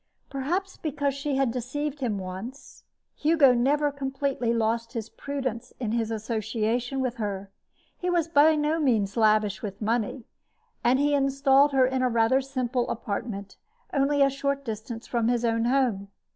Perhaps 0.31 0.77
because 0.77 1.13
she 1.13 1.35
had 1.35 1.51
deceived 1.51 1.99
him 1.99 2.17
once, 2.17 2.85
Hugo 3.15 3.53
never 3.53 3.91
completely 3.91 4.51
lost 4.51 4.93
his 4.93 5.09
prudence 5.09 5.73
in 5.79 5.91
his 5.91 6.09
association 6.09 7.01
with 7.01 7.17
her. 7.17 7.51
He 7.99 8.09
was 8.09 8.27
by 8.27 8.55
no 8.55 8.79
means 8.79 9.15
lavish 9.15 9.61
with 9.61 9.79
money, 9.79 10.25
and 10.83 10.97
he 10.97 11.13
installed 11.13 11.71
her 11.73 11.85
in 11.85 12.01
a 12.01 12.09
rather 12.09 12.41
simple 12.41 12.89
apartment 12.89 13.57
only 13.93 14.23
a 14.23 14.31
short 14.31 14.65
distance 14.65 15.05
from 15.05 15.27
his 15.27 15.45
own 15.45 15.65
home. 15.65 16.07